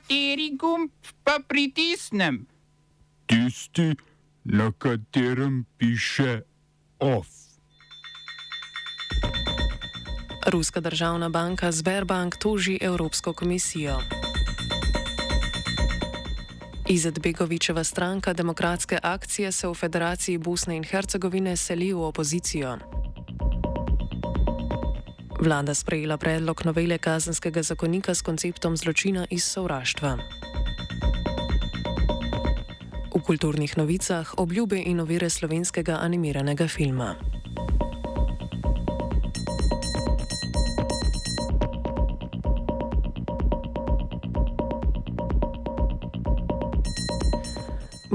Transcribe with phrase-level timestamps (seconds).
[0.00, 0.90] Kateri gumb
[1.24, 2.46] pa pritisnem?
[3.26, 3.92] Tisti,
[4.44, 6.40] na katerem piše
[6.98, 7.28] OF.
[10.46, 14.00] Ruska državna banka Sberbank toži Evropsko komisijo.
[16.88, 22.78] Izetbegovičeva stranka Demokratske akcije se v Federaciji Bosne in Hercegovine seli v opozicijo.
[25.40, 30.18] Vlada sprejela predlog novele kazenskega zakonika s konceptom zločina iz sovraštva.
[33.14, 37.29] V kulturnih novicah obljube in ovire slovenskega animiranega filma.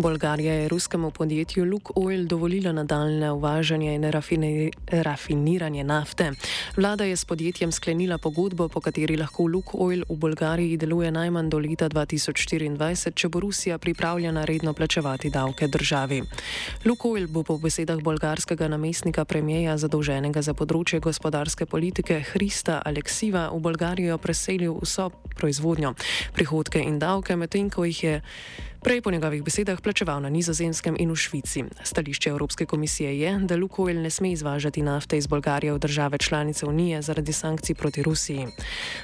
[0.06, 4.04] Bolgarija je ruskemu podjetju Luk Oil dovolila nadaljne uvažanje in
[5.04, 6.32] rafiniranje nafte.
[6.78, 11.50] Vlada je s podjetjem sklenila pogodbo, po kateri lahko Luk Oil v Bolgariji deluje najmanj
[11.50, 16.22] do leta 2024, če bo Rusija pripravljena redno plačevati davke državi.
[16.86, 23.50] Luk Oil bo po besedah bolgarskega namestnika premijeja zadolženega za področje gospodarske politike Hrista Aleksiva
[23.50, 25.96] v Bolgarijo preselil vso proizvodnjo,
[26.38, 28.22] prihodke in davke, medtem ko jih je
[28.86, 31.64] prej po njegovih besedah plačeval na nizozemskem in v Švici.
[31.84, 36.66] Stališče Evropske komisije je, da Lukoil ne sme izvažati nafte iz Bolgarije v države članice
[36.66, 38.48] Unije zaradi sankcij proti Rusiji.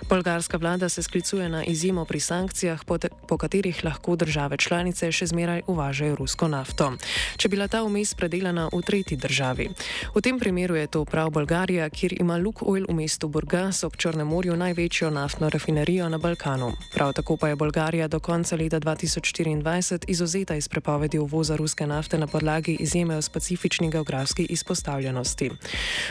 [0.10, 5.12] Bolgarska vlada se sklicuje na izjemo pri sankcijah, po, te, po katerih lahko države članice
[5.12, 6.94] še zmeraj uvažajo rusko nafto,
[7.38, 9.70] če bila ta vmes predelana v tretji državi.
[10.16, 14.28] V tem primeru je to prav Bolgarija, kjer ima Lukoil v mestu Burgas ob Črnem
[14.28, 16.72] morju največjo naftno rafinerijo na Balkanu.
[16.94, 21.88] Prav tako pa je Bolgarija do konca leta 2024 2020 izuzeta iz prepovedi uvoza ruske
[21.88, 25.52] nafte na podlagi izjeme o specifični geografski izpostavljenosti.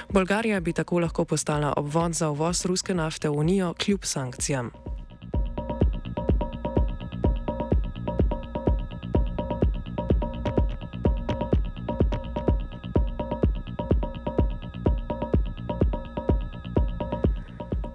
[0.08, 4.70] Bolgarija bi tako lahko postala obvod za uvoz ruske nafte v Unijo kljub sankcijam.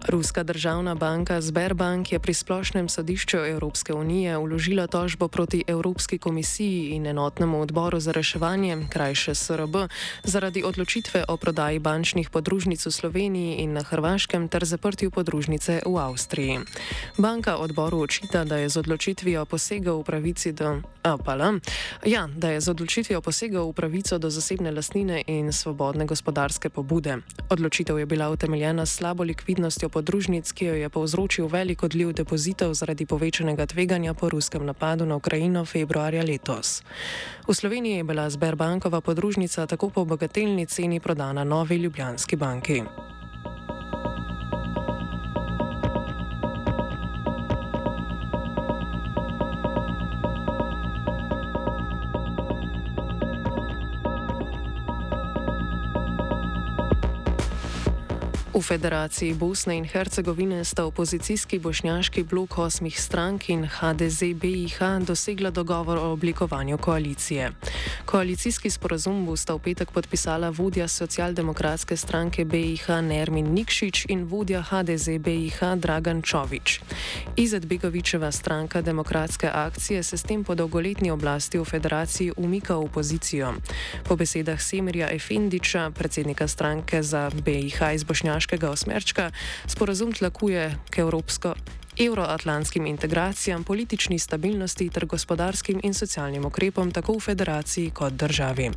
[0.07, 6.89] Ruska državna banka Sberbank je pri splošnem sodišču Evropske unije uložila tožbo proti Evropski komisiji
[6.89, 9.75] in enotnemu odboru za reševanje, krajše SRB,
[10.23, 15.97] zaradi odločitve o prodaji bančnih podružnic v Sloveniji in na Hrvaškem ter zaprtju podružnice v
[15.97, 16.59] Avstriji.
[17.17, 20.81] Banka odboru očita, da je z odločitvijo posegel v pravici do.
[21.03, 21.53] Apala,
[22.05, 27.17] ja, da je z odločitvijo posegel v pravico do zasebne lastnine in svobodne gospodarske pobude.
[27.49, 32.75] Odločitev je bila utemeljena s slabo likvidnostjo podružnic ki jo je povzročil velik odliv depozitov
[32.75, 36.83] zaradi povečanega tveganja po ruskem napadu na Ukrajino februarja letos.
[37.47, 42.83] V Sloveniji je bila Sberbankova podružnica tako po bagatelni ceni prodana novi Ljubljanski banki.
[58.55, 65.97] V Federaciji Bosne in Hercegovine sta opozicijski bošnjaški blok osmih strank in HDZ-BIH dosegla dogovor
[65.97, 67.51] o oblikovanju koalicije.
[68.05, 74.63] Koalicijski sporazum bo sta v petek podpisala vodja socialdemokratske stranke BIH Nermin Nikšič in vodja
[74.63, 76.79] HDZ-BIH Dragan Čovič.
[77.35, 82.85] Izet Begovičeva stranka demokratske akcije se s tem po dolgoletni oblasti v federaciji umika v
[82.85, 83.53] opozicijo.
[84.03, 89.31] Po besedah Semirja Efendiča, predsednika stranke za BIH iz Bošnjaške, vojaškega osmerčka,
[89.67, 91.55] sporazum tlakuje k evropsko.
[91.97, 98.71] Euroatlantskim integracijam, politični stabilnosti ter gospodarskim in socialnim ukrepom tako v federaciji kot državi.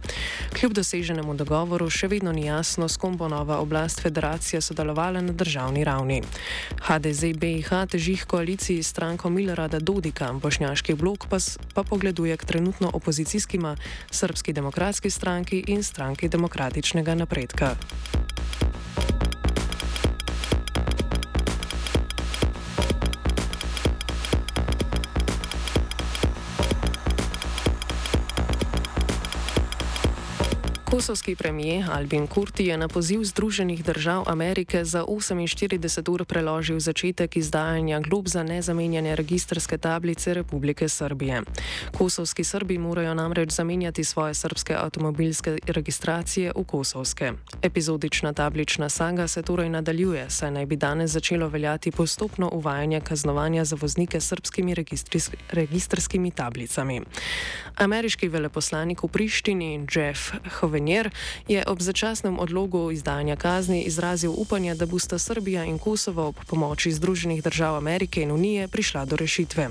[0.55, 5.33] Kljub doseženemu dogovoru še vedno ni jasno, s kom bo nova oblast federacije sodelovala na
[5.33, 6.23] državni ravni.
[6.87, 11.43] HDZ BIH teži k koaliciji s stranko Milorada Dodika, bošnjaški blok pa,
[11.75, 13.77] pa pogleduje k trenutno opozicijskima
[14.11, 17.75] srpski demokratski stranki in stranki demokratičnega napredka.
[30.91, 37.37] Kosovski premijer Albin Kurti je na poziv Združenih držav Amerike za 48 ur preložil začetek
[37.37, 41.43] izdajanja glob za nezamenjanje registrske tablice Republike Srbije.
[41.99, 47.33] Kosovski Srbi morajo namreč zamenjati svoje srpske avtomobilske registracije v kosovske.
[47.63, 53.65] Epizodična tablična saga se torej nadaljuje, saj naj bi danes začelo veljati postopno uvajanje kaznovanja
[53.65, 54.75] za voznike s srpskimi
[55.53, 57.01] registrskimi tablicami.
[57.77, 61.11] Ameriški veleposlanik v Prištini Jeff Hoveni Munier
[61.49, 66.93] je ob začasnem odlogu izdajanja kazni izrazil upanje, da bosta Srbija in Kosovo ob pomoči
[66.93, 69.71] Združenih držav Amerike in Unije prišla do rešitve.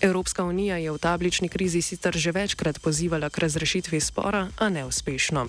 [0.00, 5.46] Evropska unija je v tablični krizi sicer že večkrat pozivala k razrešitvi spora, a neuspešno.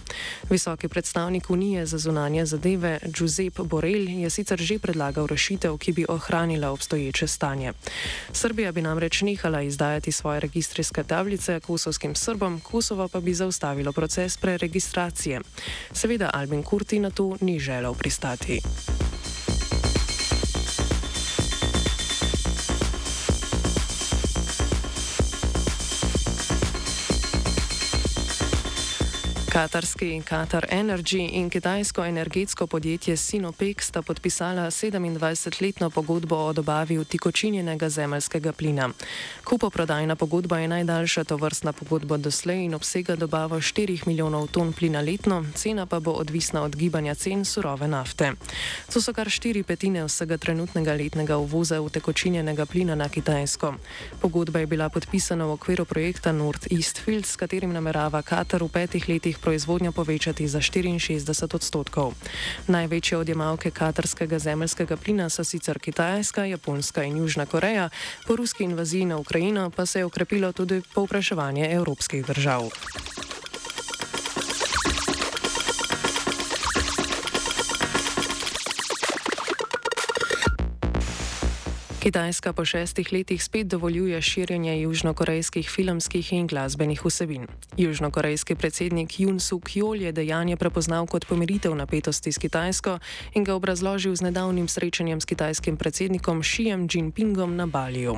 [0.49, 6.05] Visoki predstavnik Unije za zunanje zadeve Giuseppe Borrell je sicer že predlagal rešitev, ki bi
[6.09, 7.73] ohranila obstoječe stanje.
[8.31, 14.37] Srbija bi namreč nehala izdajati svoje registrijske tablice kosovskim Srbom, Kosovo pa bi zaustavilo proces
[14.37, 14.88] preregistracije.
[15.93, 18.61] Seveda Albin Kurti na to ni želel pristati.
[29.59, 37.89] Katarski Qatar Energy in kitajsko energetsko podjetje Sinopec sta podpisala 27-letno pogodbo o dobavi utikočinjenega
[37.89, 38.89] zemljskega plina.
[39.43, 45.45] Kupoprodajna pogodba je najdaljša tovrstna pogodba doslej in obsega dobavo 4 milijonov ton plina letno,
[45.55, 48.31] cena pa bo odvisna od gibanja cen surove nafte.
[48.93, 53.73] To so kar štiri petine vsega trenutnega letnega uvoza utekočinjenega plina na Kitajsko.
[54.21, 58.69] Pogodba je bila podpisana v okviru projekta North East Field, s katerim namerava Katar v
[58.69, 61.25] petih letih proizvodnjo povečati za 64
[61.55, 62.13] odstotkov.
[62.69, 67.89] Največje odjemalke katarskega zemljskega plina so sicer Kitajska, Japonska in Južna Koreja,
[68.27, 72.69] po ruski invaziji na Ukrajino pa se je okrepilo tudi povpraševanje evropskih držav.
[81.99, 87.47] Kitajska po šestih letih spet dovoljuje širjenje južnokorejskih filmskih in glasbenih vsebin.
[87.77, 92.99] Južnokorejski predsednik Jun Suk Jol je dejanje prepoznal kot pomiritev napetosti s Kitajsko
[93.33, 98.15] in ga obrazložil z nedavnim srečanjem s kitajskim predsednikom Xijem Jinpingom na Baliju.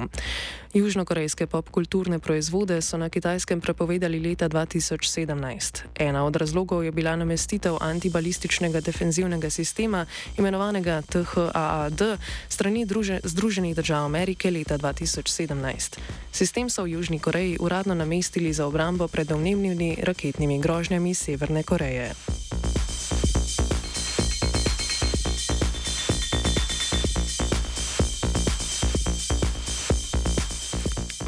[0.73, 5.81] Južnokorejske popkulturne proizvode so na Kitajskem prepovedali leta 2017.
[5.99, 10.05] Ena od razlogov je bila namestitev antibalističnega defenzivnega sistema,
[10.37, 12.01] imenovanega THAAD,
[12.49, 12.85] strani
[13.23, 15.97] Združenih Združenih držav Amerike leta 2017.
[16.31, 22.11] Sistem so v Južni Koreji uradno namestili za obrambo pred domnevnimi raketnimi grožnjami Severne Koreje.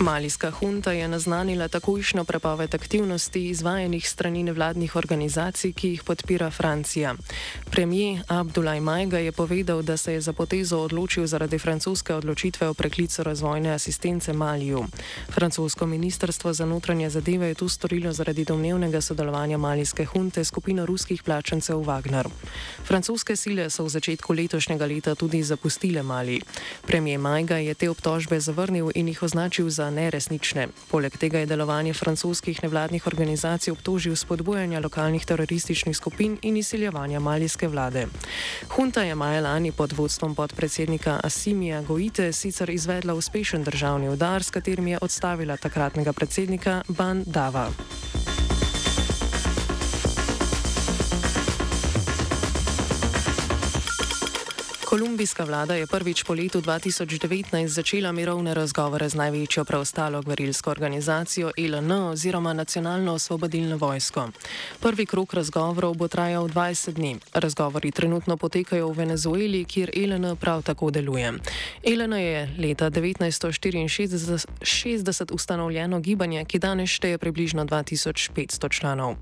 [0.03, 7.15] Malijska hunta je naznanila takojšnjo prepoved aktivnosti izvajanih strani nevladnih organizacij, ki jih podpira Francija.
[7.71, 12.73] Premijer Abdullah Majga je povedal, da se je za potezo odločil zaradi francoske odločitve o
[12.73, 14.85] preklicu razvojne asistence Maliju.
[15.29, 20.85] Francosko ministrstvo za notranje zadeve je to storilo zaradi domnevnega sodelovanja malijske hunte s skupino
[20.85, 22.27] ruskih plačancev Wagner.
[22.83, 26.41] Francoske sile so v začetku letošnjega leta tudi zapustile Mali.
[26.87, 30.67] Premijer Majga je te obtožbe zavrnil in jih označil za neresnične.
[30.91, 37.67] Poleg tega je delovanje francoskih nevladnih organizacij obtožil spodbujanja lokalnih terorističnih skupin in izsiljevanja malijske
[37.67, 38.07] vlade.
[38.75, 44.49] Hunta je maja lani pod vodstvom podpredsednika Asimija Goite sicer izvedla uspešen državni udar, s
[44.49, 47.69] katerim je odstavila takratnega predsednika Ban Dava.
[54.93, 61.51] Kolumbijska vlada je prvič po letu 2019 začela mirovne razgovore z največjo preostalo gverilsko organizacijo
[61.57, 64.29] ILN oziroma Nacionalno osvobodilno vojsko.
[64.79, 67.17] Prvi krok razgovorov bo trajal 20 dni.
[67.33, 71.33] Razgovori trenutno potekajo v Venezueli, kjer ILN prav tako deluje.
[71.83, 79.15] ILN je leta 1964 ustanovljeno gibanje, ki danes šteje približno 2500 članov.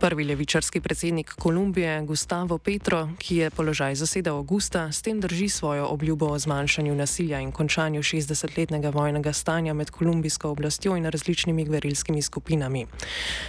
[0.00, 5.86] Prvi levičarski predsednik Kolumbije, Gustavo Petro, ki je položaj zasedal avgusta, s tem drži svojo
[5.86, 12.22] obljubo o zmanjšanju nasilja in končanju 60-letnega vojnega stanja med kolumbijsko oblastjo in različnimi gverilskimi
[12.22, 12.86] skupinami.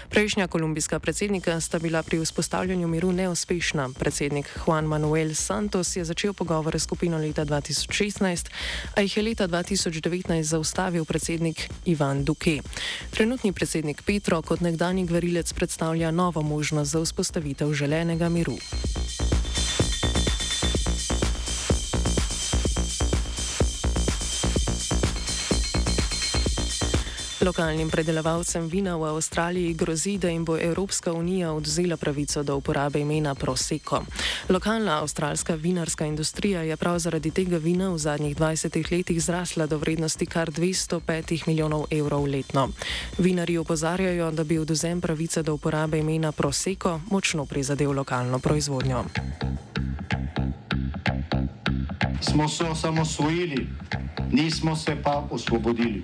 [0.10, 3.90] Prejšnja kolumbijska predsednika sta bila pri vzpostavljanju miru neuspešna.
[4.00, 8.50] Predsednik Juan Manuel Santos je začel pogovore s skupino leta 2016,
[8.96, 12.60] a jih je leta 2019 zaustavil predsednik Ivan Duque.
[13.14, 18.58] Trenutni predsednik Petro kot nekdani gverilec predstavlja novo možnost za vzpostavitev želenega miru.
[27.40, 33.00] Lokalnim predelovalcem vina v Avstraliji grozi, da jim bo Evropska unija odzela pravico do uporabe
[33.00, 34.04] imena Prosecco.
[34.50, 39.78] Lokalna avstralska vinarska industrija je prav zaradi tega vina v zadnjih 20 letih zrasla do
[39.78, 42.70] vrednosti kar 205 milijonov evrov letno.
[43.18, 49.04] Vinari opozarjajo, da bi odzem pravice do uporabe imena Prosecco močno prizadel lokalno proizvodnjo.
[52.22, 53.68] Smo se osamosvojili,
[54.32, 56.04] nismo se pa osvobodili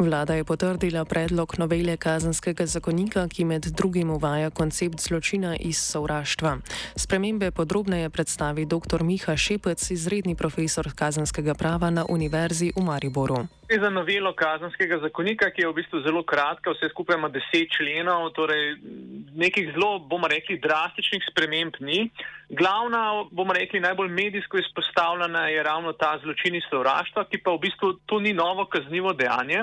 [0.00, 6.56] Vlada je potrdila predlog novele kazenskega zakonika, ki med drugim uvaja koncept zločina iz sovraštva.
[6.96, 9.04] Spremembe podrobneje predstavi dr.
[9.04, 13.59] Miha Šepec, izredni profesor kazenskega prava na Univerzi v Mariboru.
[13.70, 17.70] Gre za novelo kazenskega zakonika, ki je v bistvu zelo kratka, vse skupaj ima deset
[17.70, 18.80] členov, torej
[19.38, 22.08] nekih zelo, bomo rekli, drastičnih sprememb ni.
[22.50, 27.62] Glavna, bomo rekli, najbolj medijsko izpostavljena je ravno ta zločin iz sovraštva, ki pa v
[27.68, 29.62] bistvu to ni novo kaznivo dejanje.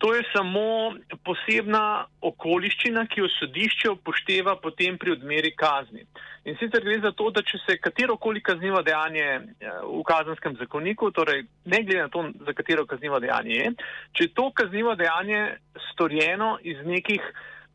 [0.00, 0.94] To je samo
[1.28, 6.06] posebna okoliščina, ki jo sodišče upošteva potem pri odmeri kazni.
[6.48, 11.10] In sicer gre za to, da če se katerokoli kaznivo dejanje eh, v kazenskem zakoniku,
[11.12, 13.72] torej ne glede na to, za katero kaznivo dejanje je,
[14.16, 15.42] če je to kaznivo dejanje
[15.90, 17.20] storjeno iz nekih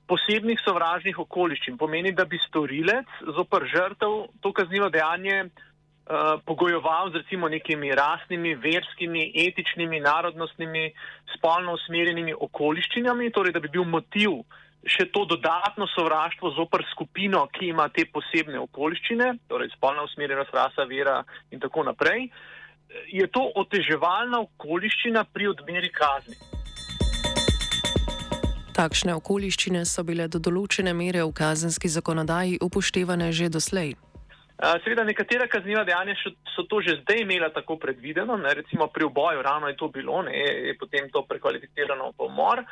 [0.10, 5.46] posebnih sovražnih okoliščin, pomeni, da bi storilec zopr žrtev to kaznivo dejanje
[6.06, 10.94] Eh, pogojeval z recimo nekimi rasnimi, verskimi, etičnimi, narodnostnimi,
[11.34, 14.44] spolno usmerjenimi okoliščinami, torej da bi bil motiv
[14.86, 20.86] še to dodatno sovraštvo zopr skupino, ki ima te posebne okoliščine, torej spolna usmerjenost, rasa,
[20.86, 22.30] vera in tako naprej,
[23.10, 26.38] je to oteževalna okoliščina pri odmeri kazni.
[28.78, 33.96] Takšne okoliščine so bile do določene mere v kazenski zakonodaji upoštevane že doslej.
[34.56, 36.16] Seveda, nekatera kazniva dejanja
[36.56, 40.22] so to že zdaj imela tako predvideno, ne, recimo pri oboju, ravno je to bilo,
[40.22, 40.32] ne,
[40.72, 42.64] je potem to prekvalificirano v pomor,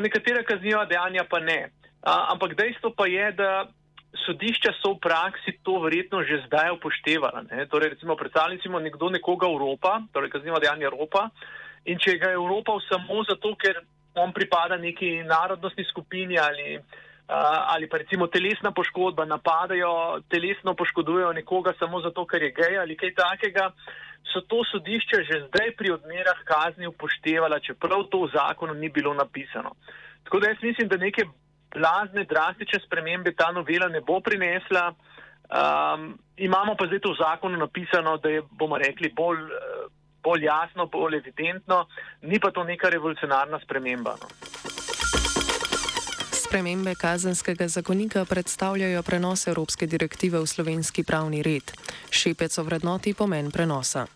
[0.00, 1.68] nekatera kazniva dejanja pa ne.
[2.02, 3.68] Ampak dejstvo pa je, da
[4.24, 7.44] sodišča so v praksi to verjetno že zdaj upoštevala.
[7.50, 7.66] Ne.
[7.68, 11.28] Torej, recimo, predstavljamo nekdo nekoga Evropa, torej kazniva dejanja Evropa,
[11.84, 13.84] in če ga je Evropa samo zato, ker
[14.16, 16.80] on pripada neki narodnostni skupini ali
[17.28, 22.96] ali pa recimo telesna poškodba, napadajo, telesno poškodujejo nekoga samo zato, ker je gej ali
[22.96, 23.70] kaj takega,
[24.32, 29.14] so to sodišče že zdaj pri odmerah kazni upoštevala, čeprav to v zakonu ni bilo
[29.14, 29.76] napisano.
[30.24, 31.24] Tako da jaz mislim, da neke
[31.74, 34.94] blazne, drastične spremembe ta novela ne bo prinesla.
[35.48, 39.38] Um, imamo pa zdaj to v zakonu napisano, da je, bomo rekli, bolj,
[40.24, 41.86] bolj jasno, bolj evidentno,
[42.22, 44.16] ni pa to neka revolucionarna sprememba.
[44.20, 44.77] No.
[46.48, 51.72] Spremembe kazenskega zakonika predstavljajo prenos evropske direktive v slovenski pravni red.
[52.10, 54.06] Šepec o vrednoti pomen prenosa.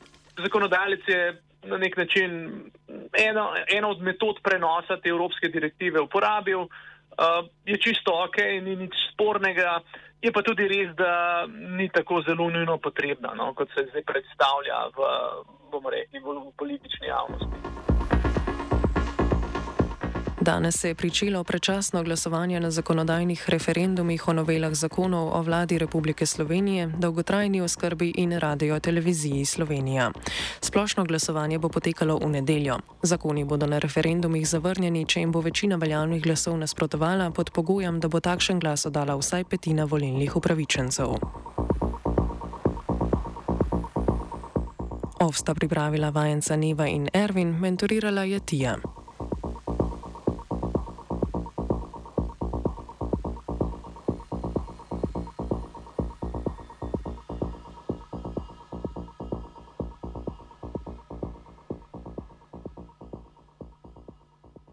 [0.40, 2.30] Zakonodajalec je na nek način
[3.28, 3.44] eno,
[3.76, 6.60] eno od metod prenosa te evropske direktive uporabil.
[6.60, 9.82] Uh, je čisto ok, ni nič spornega,
[10.22, 11.44] je pa tudi res, da
[11.76, 17.71] ni tako zelo nujno potrebna, no, kot se zdaj predstavlja v, rekli, v politični javnosti.
[20.42, 26.26] Danes se je pričelo prečasno glasovanje na zakonodajnih referendumih o novelah zakonov o vladi Republike
[26.26, 30.10] Slovenije, dolgotrajni oskrbi in radio televiziji Slovenija.
[30.60, 32.78] Splošno glasovanje bo potekalo v nedeljo.
[33.02, 38.08] Zakoni bodo na referendumih zavrnjeni, če jim bo večina veljavnih glasov nasprotovala pod pogojem, da
[38.08, 41.14] bo takšen glas oddala vsaj petina volilnih upravičencev.
[45.20, 48.76] Ovsta pripravila vajenca Neva in Ervin, mentorirala je Tija.